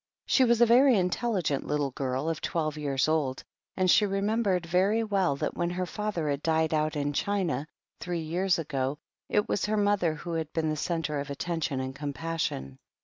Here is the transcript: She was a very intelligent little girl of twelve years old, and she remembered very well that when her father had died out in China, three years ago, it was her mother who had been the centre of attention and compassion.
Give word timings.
She 0.25 0.43
was 0.43 0.61
a 0.61 0.65
very 0.65 0.97
intelligent 0.97 1.67
little 1.67 1.91
girl 1.91 2.27
of 2.27 2.41
twelve 2.41 2.75
years 2.75 3.07
old, 3.07 3.43
and 3.77 3.87
she 3.87 4.03
remembered 4.07 4.65
very 4.65 5.03
well 5.03 5.35
that 5.35 5.55
when 5.55 5.69
her 5.69 5.85
father 5.85 6.27
had 6.27 6.41
died 6.41 6.73
out 6.73 6.95
in 6.95 7.13
China, 7.13 7.67
three 7.99 8.21
years 8.21 8.57
ago, 8.57 8.97
it 9.29 9.47
was 9.47 9.65
her 9.65 9.77
mother 9.77 10.15
who 10.15 10.33
had 10.33 10.51
been 10.53 10.69
the 10.71 10.75
centre 10.75 11.19
of 11.19 11.29
attention 11.29 11.79
and 11.79 11.93
compassion. 11.95 12.79